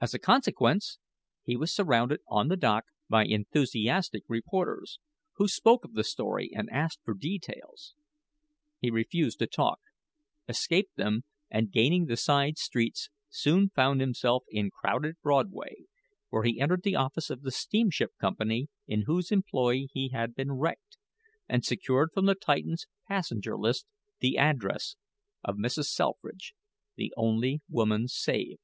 As 0.00 0.14
a 0.14 0.20
consequence, 0.20 0.96
he 1.42 1.56
was 1.56 1.74
surrounded 1.74 2.20
on 2.28 2.46
the 2.46 2.56
dock 2.56 2.84
by 3.08 3.24
enthusiastic 3.24 4.22
reporters, 4.28 5.00
who 5.38 5.48
spoke 5.48 5.84
of 5.84 5.94
the 5.94 6.04
story 6.04 6.52
and 6.54 6.70
asked 6.70 7.00
for 7.02 7.14
details. 7.14 7.96
He 8.78 8.92
refused 8.92 9.40
to 9.40 9.48
talk, 9.48 9.80
escaped 10.48 10.94
them, 10.94 11.24
and 11.50 11.72
gaining 11.72 12.04
the 12.06 12.16
side 12.16 12.58
streets, 12.58 13.10
soon 13.28 13.70
found 13.70 14.00
himself 14.00 14.44
in 14.50 14.70
crowded 14.70 15.16
Broadway, 15.20 15.86
where 16.28 16.44
he 16.44 16.60
entered 16.60 16.84
the 16.84 16.94
office 16.94 17.28
of 17.28 17.42
the 17.42 17.50
steamship 17.50 18.12
company 18.20 18.68
in 18.86 19.02
whose 19.06 19.32
employ 19.32 19.86
he 19.92 20.10
had 20.10 20.32
been 20.32 20.52
wrecked, 20.52 20.96
and 21.48 21.64
secured 21.64 22.10
from 22.14 22.26
the 22.26 22.36
Titan's 22.36 22.86
passenger 23.08 23.58
list 23.58 23.84
the 24.20 24.38
address 24.38 24.94
of 25.42 25.56
Mrs. 25.56 25.86
Selfridge 25.86 26.54
the 26.94 27.12
only 27.16 27.62
woman 27.68 28.06
saved. 28.06 28.60